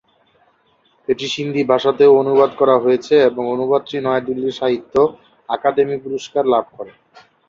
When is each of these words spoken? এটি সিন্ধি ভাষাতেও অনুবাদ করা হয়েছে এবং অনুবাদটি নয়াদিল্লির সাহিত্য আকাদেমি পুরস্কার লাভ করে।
এটি 1.07 1.25
সিন্ধি 1.33 1.61
ভাষাতেও 1.71 2.19
অনুবাদ 2.21 2.51
করা 2.59 2.75
হয়েছে 2.83 3.15
এবং 3.29 3.43
অনুবাদটি 3.55 3.95
নয়াদিল্লির 3.99 4.57
সাহিত্য 4.59 4.93
আকাদেমি 5.49 5.97
পুরস্কার 6.05 6.43
লাভ 6.53 6.65
করে। 6.77 6.91